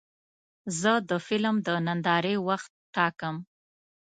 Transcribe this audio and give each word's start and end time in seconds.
زه 0.79 0.91
د 1.09 1.11
فلم 1.27 1.55
د 1.67 1.69
نندارې 1.87 2.35
وخت 2.47 2.71
ټاکم. 2.95 3.35